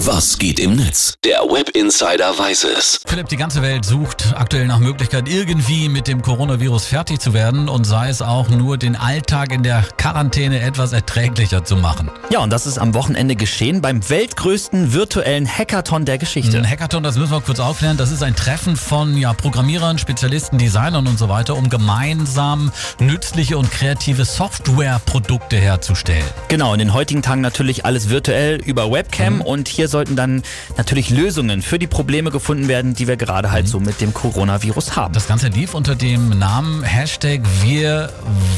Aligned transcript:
Was 0.00 0.38
geht 0.38 0.60
im 0.60 0.76
Netz? 0.76 1.14
Der 1.24 1.38
Web 1.38 1.70
Insider 1.70 2.38
weiß 2.38 2.64
es. 2.64 3.00
Philipp, 3.06 3.30
die 3.30 3.38
ganze 3.38 3.62
Welt 3.62 3.86
sucht 3.86 4.34
aktuell 4.36 4.66
nach 4.66 4.78
Möglichkeit, 4.78 5.26
irgendwie 5.26 5.88
mit 5.88 6.06
dem 6.06 6.20
Coronavirus 6.20 6.84
fertig 6.84 7.18
zu 7.18 7.32
werden 7.32 7.70
und 7.70 7.84
sei 7.84 8.10
es 8.10 8.20
auch 8.20 8.50
nur 8.50 8.76
den 8.76 8.94
Alltag 8.94 9.52
in 9.52 9.62
der 9.62 9.82
Quarantäne 9.96 10.60
etwas 10.60 10.92
erträglicher 10.92 11.64
zu 11.64 11.76
machen. 11.76 12.10
Ja, 12.28 12.40
und 12.40 12.50
das 12.50 12.66
ist 12.66 12.76
am 12.76 12.92
Wochenende 12.92 13.36
geschehen 13.36 13.80
beim 13.80 14.06
weltgrößten 14.08 14.92
virtuellen 14.92 15.48
Hackathon 15.48 16.04
der 16.04 16.18
Geschichte. 16.18 16.58
Ein 16.58 16.68
Hackathon, 16.68 17.02
das 17.02 17.16
müssen 17.16 17.32
wir 17.32 17.40
kurz 17.40 17.58
aufklären, 17.58 17.96
das 17.96 18.12
ist 18.12 18.22
ein 18.22 18.36
Treffen 18.36 18.76
von 18.76 19.16
ja, 19.16 19.32
Programmierern, 19.32 19.96
Spezialisten, 19.96 20.58
Designern 20.58 21.06
und 21.06 21.18
so 21.18 21.30
weiter, 21.30 21.56
um 21.56 21.70
gemeinsam 21.70 22.70
nützliche 23.00 23.56
und 23.56 23.70
kreative 23.70 24.26
Softwareprodukte 24.26 25.56
herzustellen. 25.56 26.26
Genau, 26.48 26.74
in 26.74 26.80
den 26.80 26.92
heutigen 26.92 27.22
Tagen 27.22 27.40
natürlich 27.40 27.86
alles 27.86 28.10
virtuell 28.10 28.56
über 28.56 28.92
Webcam 28.92 29.36
mhm. 29.36 29.40
und 29.40 29.68
hier 29.68 29.85
sollten 29.88 30.16
dann 30.16 30.42
natürlich 30.76 31.10
Lösungen 31.10 31.62
für 31.62 31.78
die 31.78 31.86
Probleme 31.86 32.30
gefunden 32.30 32.68
werden, 32.68 32.94
die 32.94 33.06
wir 33.06 33.16
gerade 33.16 33.50
halt 33.50 33.66
mhm. 33.66 33.70
so 33.70 33.80
mit 33.80 34.00
dem 34.00 34.14
Coronavirus 34.14 34.96
haben. 34.96 35.12
Das 35.14 35.26
Ganze 35.26 35.48
lief 35.48 35.74
unter 35.74 35.94
dem 35.94 36.38
Namen 36.38 36.82
Hashtag 36.82 37.40
Wir 37.62 38.10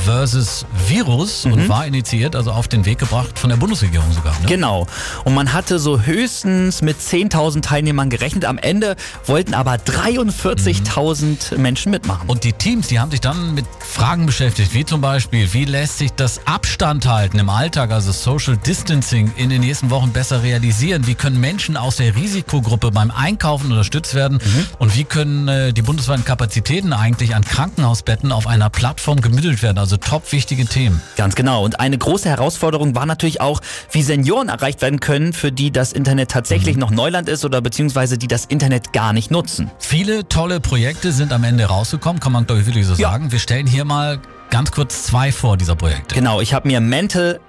versus 0.04 0.66
Virus 0.86 1.44
mhm. 1.44 1.52
und 1.52 1.68
war 1.68 1.86
initiiert, 1.86 2.36
also 2.36 2.52
auf 2.52 2.68
den 2.68 2.84
Weg 2.86 2.98
gebracht 2.98 3.38
von 3.38 3.50
der 3.50 3.56
Bundesregierung 3.56 4.10
sogar. 4.12 4.32
Ne? 4.40 4.46
Genau. 4.46 4.86
Und 5.24 5.34
man 5.34 5.52
hatte 5.52 5.78
so 5.78 6.00
höchstens 6.00 6.82
mit 6.82 6.98
10.000 6.98 7.62
Teilnehmern 7.62 8.10
gerechnet. 8.10 8.44
Am 8.44 8.58
Ende 8.58 8.96
wollten 9.26 9.54
aber 9.54 9.74
43.000 9.74 11.54
mhm. 11.54 11.62
Menschen 11.62 11.90
mitmachen. 11.90 12.28
Und 12.28 12.44
die 12.44 12.52
Teams, 12.52 12.88
die 12.88 12.98
haben 12.98 13.10
sich 13.10 13.20
dann 13.20 13.54
mit 13.54 13.66
Fragen 13.80 14.26
beschäftigt, 14.26 14.74
wie 14.74 14.84
zum 14.84 15.00
Beispiel, 15.00 15.52
wie 15.52 15.64
lässt 15.64 15.98
sich 15.98 16.12
das 16.12 16.46
Abstand 16.46 17.06
halten 17.06 17.38
im 17.38 17.48
Alltag, 17.50 17.90
also 17.90 18.12
Social 18.12 18.56
Distancing, 18.56 19.32
in 19.36 19.50
den 19.50 19.60
nächsten 19.60 19.90
Wochen 19.90 20.12
besser 20.12 20.42
realisieren? 20.42 21.06
Wie 21.06 21.14
können 21.18 21.40
Menschen 21.40 21.76
aus 21.76 21.96
der 21.96 22.16
Risikogruppe 22.16 22.90
beim 22.90 23.10
Einkaufen 23.10 23.70
unterstützt 23.70 24.14
werden? 24.14 24.38
Mhm. 24.42 24.66
Und 24.78 24.96
wie 24.96 25.04
können 25.04 25.48
äh, 25.48 25.72
die 25.72 25.82
bundesweiten 25.82 26.24
Kapazitäten 26.24 26.92
eigentlich 26.92 27.34
an 27.34 27.44
Krankenhausbetten 27.44 28.32
auf 28.32 28.46
einer 28.46 28.70
Plattform 28.70 29.20
gemittelt 29.20 29.62
werden? 29.62 29.78
Also 29.78 29.96
top 29.96 30.32
wichtige 30.32 30.66
Themen. 30.66 31.02
Ganz 31.16 31.34
genau. 31.34 31.64
Und 31.64 31.80
eine 31.80 31.98
große 31.98 32.28
Herausforderung 32.28 32.94
war 32.94 33.06
natürlich 33.06 33.40
auch, 33.40 33.60
wie 33.90 34.02
Senioren 34.02 34.48
erreicht 34.48 34.80
werden 34.80 35.00
können, 35.00 35.32
für 35.32 35.52
die 35.52 35.70
das 35.70 35.92
Internet 35.92 36.30
tatsächlich 36.30 36.76
mhm. 36.76 36.80
noch 36.80 36.90
Neuland 36.90 37.28
ist 37.28 37.44
oder 37.44 37.60
beziehungsweise 37.60 38.16
die 38.16 38.28
das 38.28 38.44
Internet 38.46 38.92
gar 38.92 39.12
nicht 39.12 39.30
nutzen. 39.30 39.70
Viele 39.78 40.28
tolle 40.28 40.60
Projekte 40.60 41.12
sind 41.12 41.32
am 41.32 41.44
Ende 41.44 41.64
rausgekommen, 41.64 42.20
kann 42.20 42.32
man 42.32 42.46
glaube 42.46 42.62
ich 42.62 42.66
wirklich 42.66 42.86
so 42.86 42.94
ja. 42.94 43.10
sagen. 43.10 43.32
Wir 43.32 43.38
stellen 43.38 43.66
hier 43.66 43.84
mal 43.84 44.20
ganz 44.50 44.70
kurz 44.70 45.04
zwei 45.04 45.32
vor 45.32 45.56
dieser 45.56 45.76
Projekte. 45.76 46.14
Genau, 46.14 46.40
ich 46.40 46.54
habe 46.54 46.68
mir 46.68 46.80
Mental 46.80 47.40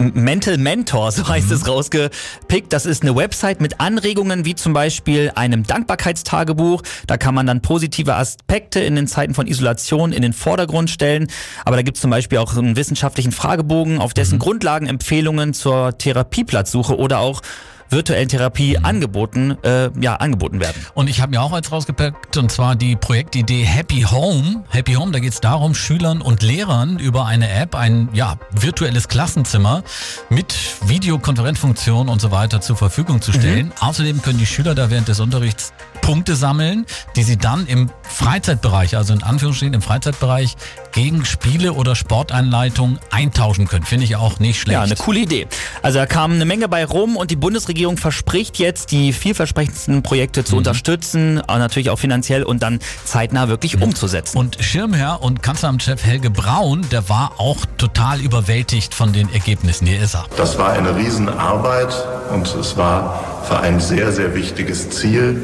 Mental 0.00 0.56
Mentor, 0.56 1.12
so 1.12 1.28
heißt 1.28 1.48
mhm. 1.48 1.54
es, 1.54 1.68
rausgepickt. 1.68 2.72
Das 2.72 2.86
ist 2.86 3.02
eine 3.02 3.14
Website 3.14 3.60
mit 3.60 3.80
Anregungen 3.80 4.46
wie 4.46 4.54
zum 4.54 4.72
Beispiel 4.72 5.30
einem 5.34 5.64
Dankbarkeitstagebuch. 5.64 6.82
Da 7.06 7.18
kann 7.18 7.34
man 7.34 7.46
dann 7.46 7.60
positive 7.60 8.14
Aspekte 8.14 8.80
in 8.80 8.96
den 8.96 9.06
Zeiten 9.06 9.34
von 9.34 9.46
Isolation 9.46 10.12
in 10.12 10.22
den 10.22 10.32
Vordergrund 10.32 10.88
stellen. 10.88 11.28
Aber 11.66 11.76
da 11.76 11.82
gibt 11.82 11.98
es 11.98 12.00
zum 12.00 12.10
Beispiel 12.10 12.38
auch 12.38 12.56
einen 12.56 12.76
wissenschaftlichen 12.76 13.32
Fragebogen, 13.32 13.98
auf 13.98 14.14
dessen 14.14 14.36
mhm. 14.36 14.40
Grundlagen 14.40 14.86
Empfehlungen 14.86 15.52
zur 15.52 15.96
Therapieplatzsuche 15.98 16.96
oder 16.96 17.18
auch 17.18 17.42
virtuellen 17.90 18.28
Therapie 18.28 18.78
mhm. 18.78 18.84
angeboten, 18.84 19.56
äh, 19.62 19.90
ja, 20.00 20.16
angeboten 20.16 20.60
werden. 20.60 20.86
Und 20.94 21.08
ich 21.08 21.20
habe 21.20 21.30
mir 21.30 21.42
auch 21.42 21.52
eins 21.52 21.70
rausgepackt, 21.70 22.36
und 22.36 22.50
zwar 22.50 22.76
die 22.76 22.96
Projektidee 22.96 23.62
Happy 23.62 24.02
Home. 24.02 24.64
Happy 24.68 24.94
Home, 24.94 25.12
da 25.12 25.18
geht 25.18 25.32
es 25.32 25.40
darum, 25.40 25.74
Schülern 25.74 26.20
und 26.20 26.42
Lehrern 26.42 26.98
über 26.98 27.26
eine 27.26 27.50
App 27.50 27.74
ein 27.74 28.08
ja, 28.12 28.36
virtuelles 28.52 29.08
Klassenzimmer 29.08 29.82
mit 30.28 30.54
Videokonferenzfunktion 30.86 32.08
und 32.08 32.20
so 32.20 32.30
weiter 32.30 32.60
zur 32.60 32.76
Verfügung 32.76 33.20
zu 33.20 33.32
stellen. 33.32 33.66
Mhm. 33.66 33.72
Außerdem 33.80 34.22
können 34.22 34.38
die 34.38 34.46
Schüler 34.46 34.74
da 34.74 34.90
während 34.90 35.08
des 35.08 35.20
Unterrichts 35.20 35.72
Punkte 36.10 36.34
sammeln, 36.34 36.86
die 37.14 37.22
sie 37.22 37.36
dann 37.36 37.68
im 37.68 37.88
Freizeitbereich, 38.02 38.96
also 38.96 39.12
in 39.14 39.22
Anführungsstrichen 39.22 39.74
im 39.74 39.80
Freizeitbereich, 39.80 40.56
gegen 40.90 41.24
Spiele 41.24 41.74
oder 41.74 41.94
Sporteinleitungen 41.94 42.98
eintauschen 43.12 43.68
können. 43.68 43.84
Finde 43.84 44.06
ich 44.06 44.16
auch 44.16 44.40
nicht 44.40 44.60
schlecht. 44.60 44.72
Ja, 44.72 44.82
eine 44.82 44.96
coole 44.96 45.20
Idee. 45.20 45.46
Also 45.82 46.00
da 46.00 46.06
kam 46.06 46.32
eine 46.32 46.44
Menge 46.46 46.66
bei 46.68 46.84
rum 46.84 47.16
und 47.16 47.30
die 47.30 47.36
Bundesregierung 47.36 47.96
verspricht 47.96 48.58
jetzt, 48.58 48.90
die 48.90 49.12
vielversprechendsten 49.12 50.02
Projekte 50.02 50.42
zu 50.42 50.56
mhm. 50.56 50.58
unterstützen, 50.58 51.40
aber 51.42 51.60
natürlich 51.60 51.90
auch 51.90 51.98
finanziell 52.00 52.42
und 52.42 52.60
dann 52.60 52.80
zeitnah 53.04 53.46
wirklich 53.46 53.76
mhm. 53.76 53.84
umzusetzen. 53.84 54.36
Und 54.36 54.56
Schirmherr 54.58 55.22
und 55.22 55.44
Kanzleramtschef 55.44 56.04
Helge 56.04 56.30
Braun, 56.30 56.84
der 56.90 57.08
war 57.08 57.34
auch 57.38 57.58
total 57.78 58.20
überwältigt 58.20 58.94
von 58.94 59.12
den 59.12 59.32
Ergebnissen. 59.32 59.86
Hier 59.86 60.02
ist 60.02 60.16
er. 60.16 60.24
Das 60.36 60.58
war 60.58 60.72
eine 60.72 60.96
Riesenarbeit 60.96 61.94
und 62.32 62.52
es 62.52 62.76
war 62.76 63.44
für 63.44 63.60
ein 63.60 63.78
sehr, 63.78 64.10
sehr 64.10 64.34
wichtiges 64.34 64.90
Ziel. 64.90 65.40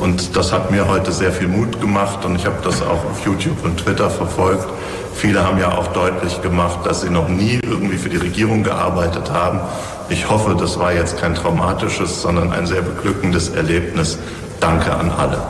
Und 0.00 0.34
das 0.34 0.50
hat 0.50 0.70
mir 0.70 0.88
heute 0.88 1.12
sehr 1.12 1.30
viel 1.30 1.46
Mut 1.46 1.78
gemacht 1.78 2.24
und 2.24 2.34
ich 2.34 2.46
habe 2.46 2.56
das 2.64 2.80
auch 2.80 3.04
auf 3.04 3.24
YouTube 3.24 3.62
und 3.62 3.76
Twitter 3.76 4.08
verfolgt. 4.08 4.66
Viele 5.14 5.44
haben 5.44 5.58
ja 5.58 5.76
auch 5.76 5.88
deutlich 5.88 6.40
gemacht, 6.40 6.86
dass 6.86 7.02
sie 7.02 7.10
noch 7.10 7.28
nie 7.28 7.60
irgendwie 7.62 7.98
für 7.98 8.08
die 8.08 8.16
Regierung 8.16 8.62
gearbeitet 8.62 9.30
haben. 9.30 9.60
Ich 10.08 10.30
hoffe, 10.30 10.56
das 10.58 10.78
war 10.78 10.94
jetzt 10.94 11.18
kein 11.18 11.34
traumatisches, 11.34 12.22
sondern 12.22 12.50
ein 12.50 12.66
sehr 12.66 12.80
beglückendes 12.80 13.50
Erlebnis. 13.50 14.18
Danke 14.58 14.94
an 14.94 15.10
alle. 15.10 15.42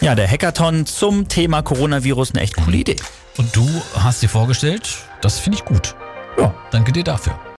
Ja, 0.00 0.14
der 0.14 0.28
Hackathon 0.30 0.86
zum 0.86 1.28
Thema 1.28 1.60
Coronavirus 1.60 2.32
eine 2.32 2.40
echt 2.40 2.56
coole 2.56 2.78
Idee. 2.78 2.96
Und 3.36 3.54
du 3.54 3.68
hast 3.98 4.22
dir 4.22 4.28
vorgestellt, 4.28 4.88
das 5.20 5.38
finde 5.38 5.58
ich 5.58 5.64
gut. 5.64 5.94
Ja, 6.38 6.54
danke 6.70 6.90
dir 6.90 7.04
dafür. 7.04 7.38